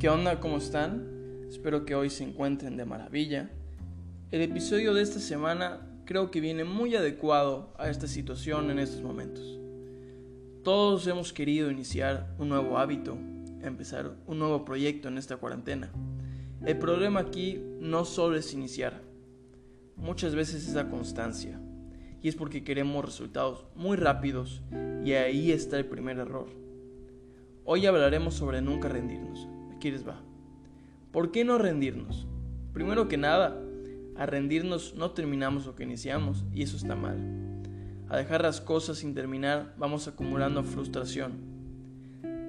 ¿Qué 0.00 0.08
onda? 0.08 0.40
¿Cómo 0.40 0.56
están? 0.56 1.44
Espero 1.50 1.84
que 1.84 1.94
hoy 1.94 2.08
se 2.08 2.24
encuentren 2.24 2.78
de 2.78 2.86
maravilla. 2.86 3.50
El 4.30 4.40
episodio 4.40 4.94
de 4.94 5.02
esta 5.02 5.20
semana 5.20 5.86
creo 6.06 6.30
que 6.30 6.40
viene 6.40 6.64
muy 6.64 6.96
adecuado 6.96 7.74
a 7.76 7.90
esta 7.90 8.06
situación 8.06 8.70
en 8.70 8.78
estos 8.78 9.02
momentos. 9.02 9.60
Todos 10.64 11.06
hemos 11.06 11.34
querido 11.34 11.70
iniciar 11.70 12.34
un 12.38 12.48
nuevo 12.48 12.78
hábito, 12.78 13.18
empezar 13.60 14.16
un 14.26 14.38
nuevo 14.38 14.64
proyecto 14.64 15.08
en 15.08 15.18
esta 15.18 15.36
cuarentena. 15.36 15.90
El 16.64 16.78
problema 16.78 17.20
aquí 17.20 17.62
no 17.78 18.06
solo 18.06 18.36
es 18.36 18.54
iniciar, 18.54 19.02
muchas 19.96 20.34
veces 20.34 20.66
es 20.66 20.72
la 20.72 20.88
constancia. 20.88 21.60
Y 22.22 22.30
es 22.30 22.36
porque 22.36 22.64
queremos 22.64 23.04
resultados 23.04 23.66
muy 23.74 23.98
rápidos 23.98 24.62
y 25.04 25.12
ahí 25.12 25.52
está 25.52 25.76
el 25.76 25.84
primer 25.84 26.16
error. 26.16 26.48
Hoy 27.66 27.84
hablaremos 27.84 28.32
sobre 28.32 28.62
nunca 28.62 28.88
rendirnos. 28.88 29.46
Aquí 29.80 29.90
les 29.90 30.06
va. 30.06 30.20
¿Por 31.10 31.30
qué 31.32 31.42
no 31.42 31.56
rendirnos? 31.56 32.26
Primero 32.74 33.08
que 33.08 33.16
nada, 33.16 33.58
a 34.14 34.26
rendirnos 34.26 34.94
no 34.94 35.12
terminamos 35.12 35.64
lo 35.64 35.74
que 35.74 35.84
iniciamos 35.84 36.44
y 36.52 36.62
eso 36.62 36.76
está 36.76 36.94
mal. 36.96 37.16
A 38.10 38.18
dejar 38.18 38.42
las 38.42 38.60
cosas 38.60 38.98
sin 38.98 39.14
terminar 39.14 39.74
vamos 39.78 40.06
acumulando 40.06 40.62
frustración. 40.64 41.32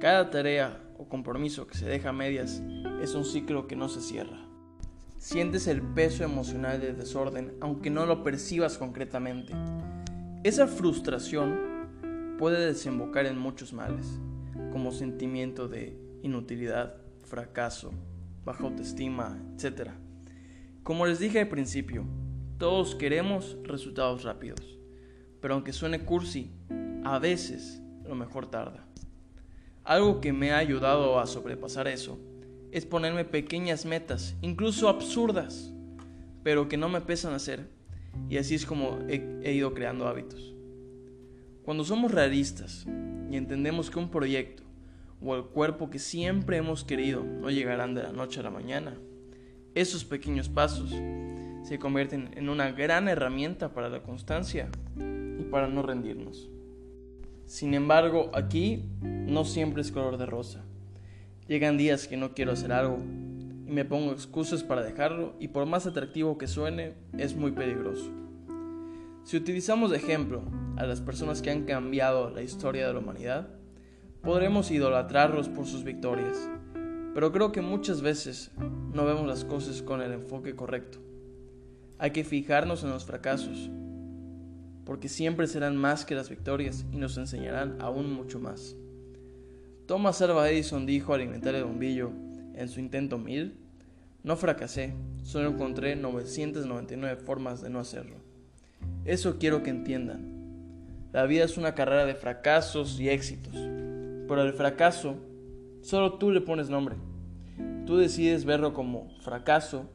Cada 0.00 0.30
tarea 0.30 0.82
o 0.96 1.06
compromiso 1.10 1.66
que 1.66 1.76
se 1.76 1.86
deja 1.86 2.08
a 2.08 2.12
medias 2.14 2.62
es 3.02 3.14
un 3.14 3.26
ciclo 3.26 3.66
que 3.66 3.76
no 3.76 3.90
se 3.90 4.00
cierra. 4.00 4.40
Sientes 5.18 5.66
el 5.66 5.82
peso 5.82 6.24
emocional 6.24 6.80
del 6.80 6.96
desorden 6.96 7.58
aunque 7.60 7.90
no 7.90 8.06
lo 8.06 8.24
percibas 8.24 8.78
concretamente. 8.78 9.52
Esa 10.44 10.66
frustración 10.66 11.58
puede 12.38 12.64
desembocar 12.64 13.26
en 13.26 13.36
muchos 13.36 13.74
males, 13.74 14.18
como 14.72 14.92
sentimiento 14.92 15.68
de 15.68 15.94
inutilidad, 16.22 16.94
fracaso, 17.28 17.92
baja 18.44 18.64
autoestima, 18.64 19.38
etc. 19.54 19.90
Como 20.82 21.06
les 21.06 21.18
dije 21.18 21.40
al 21.40 21.48
principio, 21.48 22.04
todos 22.56 22.94
queremos 22.94 23.56
resultados 23.62 24.24
rápidos, 24.24 24.78
pero 25.40 25.54
aunque 25.54 25.72
suene 25.72 26.00
cursi, 26.00 26.50
a 27.04 27.18
veces 27.18 27.82
lo 28.04 28.14
mejor 28.14 28.50
tarda. 28.50 28.86
Algo 29.84 30.20
que 30.20 30.32
me 30.32 30.52
ha 30.52 30.58
ayudado 30.58 31.20
a 31.20 31.26
sobrepasar 31.26 31.88
eso 31.88 32.18
es 32.72 32.84
ponerme 32.84 33.24
pequeñas 33.24 33.84
metas, 33.84 34.36
incluso 34.42 34.88
absurdas, 34.88 35.72
pero 36.42 36.68
que 36.68 36.76
no 36.76 36.88
me 36.88 37.00
pesan 37.00 37.34
hacer, 37.34 37.68
y 38.28 38.38
así 38.38 38.54
es 38.54 38.66
como 38.66 38.98
he, 39.08 39.40
he 39.42 39.52
ido 39.52 39.72
creando 39.74 40.08
hábitos. 40.08 40.54
Cuando 41.62 41.84
somos 41.84 42.12
realistas 42.12 42.86
y 43.30 43.36
entendemos 43.36 43.90
que 43.90 43.98
un 43.98 44.10
proyecto 44.10 44.67
o 45.20 45.34
el 45.34 45.44
cuerpo 45.44 45.90
que 45.90 45.98
siempre 45.98 46.56
hemos 46.56 46.84
querido 46.84 47.24
no 47.24 47.50
llegarán 47.50 47.94
de 47.94 48.02
la 48.02 48.12
noche 48.12 48.40
a 48.40 48.44
la 48.44 48.50
mañana, 48.50 48.96
esos 49.74 50.04
pequeños 50.04 50.48
pasos 50.48 50.90
se 51.62 51.78
convierten 51.78 52.30
en 52.34 52.48
una 52.48 52.72
gran 52.72 53.08
herramienta 53.08 53.72
para 53.74 53.88
la 53.88 54.02
constancia 54.02 54.68
y 54.96 55.42
para 55.44 55.68
no 55.68 55.82
rendirnos. 55.82 56.50
Sin 57.46 57.74
embargo, 57.74 58.30
aquí 58.34 58.84
no 59.02 59.44
siempre 59.44 59.82
es 59.82 59.92
color 59.92 60.18
de 60.18 60.26
rosa. 60.26 60.64
Llegan 61.46 61.78
días 61.78 62.08
que 62.08 62.16
no 62.16 62.34
quiero 62.34 62.52
hacer 62.52 62.72
algo 62.72 62.98
y 63.66 63.70
me 63.70 63.84
pongo 63.84 64.12
excusas 64.12 64.62
para 64.62 64.82
dejarlo 64.82 65.34
y 65.40 65.48
por 65.48 65.66
más 65.66 65.86
atractivo 65.86 66.38
que 66.38 66.46
suene, 66.46 66.94
es 67.16 67.36
muy 67.36 67.52
peligroso. 67.52 68.10
Si 69.24 69.36
utilizamos 69.36 69.90
de 69.90 69.98
ejemplo 69.98 70.42
a 70.76 70.86
las 70.86 71.02
personas 71.02 71.42
que 71.42 71.50
han 71.50 71.64
cambiado 71.64 72.30
la 72.30 72.42
historia 72.42 72.86
de 72.86 72.94
la 72.94 73.00
humanidad, 73.00 73.57
podremos 74.22 74.70
idolatrarlos 74.70 75.48
por 75.48 75.66
sus 75.66 75.84
victorias, 75.84 76.36
pero 77.14 77.32
creo 77.32 77.52
que 77.52 77.60
muchas 77.60 78.02
veces 78.02 78.50
no 78.92 79.04
vemos 79.04 79.26
las 79.26 79.44
cosas 79.44 79.82
con 79.82 80.02
el 80.02 80.12
enfoque 80.12 80.54
correcto. 80.54 80.98
Hay 81.98 82.10
que 82.12 82.24
fijarnos 82.24 82.84
en 82.84 82.90
los 82.90 83.04
fracasos, 83.04 83.70
porque 84.84 85.08
siempre 85.08 85.46
serán 85.46 85.76
más 85.76 86.04
que 86.04 86.14
las 86.14 86.28
victorias 86.28 86.86
y 86.92 86.96
nos 86.96 87.16
enseñarán 87.18 87.76
aún 87.80 88.12
mucho 88.12 88.38
más. 88.38 88.76
Thomas 89.86 90.20
Alva 90.22 90.50
Edison 90.50 90.86
dijo 90.86 91.14
al 91.14 91.22
inventar 91.22 91.54
el 91.54 91.64
bombillo 91.64 92.10
en 92.54 92.68
su 92.68 92.80
intento 92.80 93.18
1000, 93.18 93.58
no 94.22 94.36
fracasé, 94.36 94.94
solo 95.22 95.48
encontré 95.48 95.96
999 95.96 97.16
formas 97.16 97.62
de 97.62 97.70
no 97.70 97.78
hacerlo. 97.78 98.16
Eso 99.04 99.38
quiero 99.38 99.62
que 99.62 99.70
entiendan. 99.70 100.36
La 101.12 101.24
vida 101.24 101.44
es 101.44 101.56
una 101.56 101.74
carrera 101.74 102.04
de 102.04 102.14
fracasos 102.14 103.00
y 103.00 103.08
éxitos, 103.08 103.54
pero 104.28 104.42
el 104.42 104.52
fracaso 104.52 105.16
solo 105.82 106.14
tú 106.14 106.30
le 106.30 106.40
pones 106.40 106.68
nombre. 106.68 106.96
Tú 107.86 107.96
decides 107.96 108.44
verlo 108.44 108.74
como 108.74 109.08
fracaso 109.20 109.88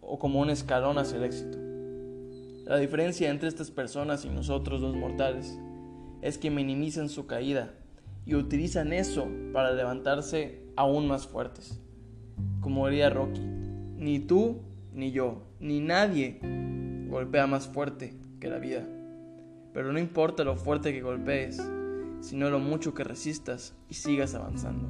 o 0.00 0.18
como 0.18 0.40
un 0.40 0.50
escalón 0.50 0.98
hacia 0.98 1.18
el 1.18 1.24
éxito. 1.24 1.58
La 2.64 2.76
diferencia 2.76 3.30
entre 3.30 3.48
estas 3.48 3.70
personas 3.70 4.24
y 4.24 4.28
nosotros 4.28 4.80
los 4.80 4.94
mortales 4.94 5.58
es 6.22 6.38
que 6.38 6.50
minimizan 6.50 7.08
su 7.08 7.26
caída 7.26 7.74
y 8.24 8.34
utilizan 8.34 8.92
eso 8.92 9.26
para 9.52 9.72
levantarse 9.72 10.62
aún 10.76 11.08
más 11.08 11.26
fuertes. 11.26 11.80
Como 12.60 12.86
diría 12.88 13.10
Rocky, 13.10 13.40
ni 13.40 14.20
tú, 14.20 14.60
ni 14.92 15.12
yo, 15.12 15.42
ni 15.60 15.80
nadie 15.80 16.40
golpea 17.08 17.46
más 17.46 17.66
fuerte 17.66 18.14
que 18.38 18.48
la 18.48 18.58
vida. 18.58 18.86
Pero 19.72 19.92
no 19.92 19.98
importa 19.98 20.44
lo 20.44 20.56
fuerte 20.56 20.92
que 20.92 21.00
golpees, 21.00 21.58
sino 22.20 22.50
lo 22.50 22.58
mucho 22.58 22.94
que 22.94 23.04
resistas 23.04 23.74
y 23.88 23.94
sigas 23.94 24.34
avanzando. 24.34 24.88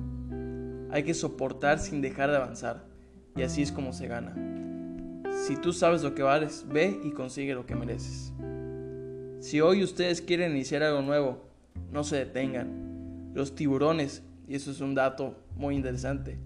Hay 0.90 1.02
que 1.02 1.14
soportar 1.14 1.78
sin 1.78 2.00
dejar 2.00 2.30
de 2.30 2.36
avanzar, 2.36 2.84
y 3.36 3.42
así 3.42 3.62
es 3.62 3.72
como 3.72 3.92
se 3.92 4.08
gana. 4.08 4.34
Si 5.46 5.56
tú 5.56 5.72
sabes 5.72 6.02
lo 6.02 6.14
que 6.14 6.22
vales, 6.22 6.66
ve 6.68 6.98
y 7.04 7.10
consigue 7.10 7.54
lo 7.54 7.66
que 7.66 7.76
mereces. 7.76 8.32
Si 9.40 9.60
hoy 9.60 9.82
ustedes 9.84 10.22
quieren 10.22 10.52
iniciar 10.52 10.82
algo 10.82 11.02
nuevo, 11.02 11.44
no 11.92 12.02
se 12.04 12.16
detengan. 12.16 13.32
Los 13.34 13.54
tiburones, 13.54 14.22
y 14.48 14.54
eso 14.54 14.70
es 14.70 14.80
un 14.80 14.94
dato 14.94 15.36
muy 15.56 15.76
interesante, 15.76 16.38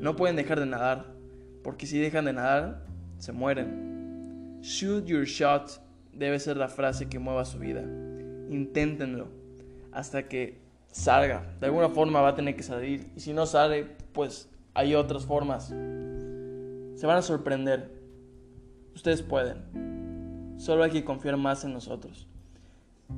no 0.00 0.16
pueden 0.16 0.36
dejar 0.36 0.58
de 0.58 0.66
nadar, 0.66 1.14
porque 1.62 1.86
si 1.86 1.98
dejan 1.98 2.24
de 2.24 2.32
nadar, 2.32 2.84
se 3.18 3.32
mueren. 3.32 4.58
Shoot 4.62 5.04
your 5.04 5.24
shot 5.24 5.80
debe 6.12 6.38
ser 6.40 6.56
la 6.56 6.68
frase 6.68 7.08
que 7.08 7.18
mueva 7.18 7.44
su 7.44 7.58
vida. 7.58 7.82
Inténtenlo 8.50 9.41
hasta 9.92 10.28
que 10.28 10.60
salga. 10.90 11.54
De 11.60 11.66
alguna 11.66 11.88
forma 11.88 12.20
va 12.20 12.28
a 12.28 12.34
tener 12.34 12.56
que 12.56 12.62
salir. 12.62 13.10
Y 13.16 13.20
si 13.20 13.32
no 13.32 13.46
sale, 13.46 13.86
pues 14.12 14.48
hay 14.74 14.94
otras 14.94 15.26
formas. 15.26 15.68
Se 15.68 17.06
van 17.06 17.16
a 17.16 17.22
sorprender. 17.22 17.90
Ustedes 18.94 19.22
pueden. 19.22 20.54
Solo 20.58 20.84
hay 20.84 20.90
que 20.90 21.04
confiar 21.04 21.36
más 21.36 21.64
en 21.64 21.72
nosotros. 21.72 22.28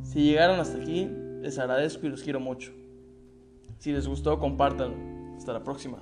Si 0.02 0.22
llegaron 0.22 0.58
hasta 0.58 0.78
aquí, 0.78 1.10
les 1.40 1.58
agradezco 1.58 2.06
y 2.06 2.10
los 2.10 2.22
quiero 2.22 2.40
mucho. 2.40 2.72
Si 3.78 3.92
les 3.92 4.08
gustó, 4.08 4.38
compártanlo. 4.38 4.96
Hasta 5.36 5.52
la 5.52 5.62
próxima. 5.62 5.98